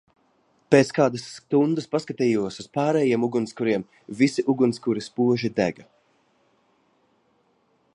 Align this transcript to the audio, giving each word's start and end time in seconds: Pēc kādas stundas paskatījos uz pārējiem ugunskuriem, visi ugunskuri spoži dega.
Pēc 0.75 0.87
kādas 0.99 1.25
stundas 1.33 1.89
paskatījos 1.91 2.57
uz 2.63 2.69
pārējiem 2.79 3.27
ugunskuriem, 3.29 3.87
visi 4.23 4.49
ugunskuri 4.55 5.07
spoži 5.11 5.55
dega. 5.63 5.91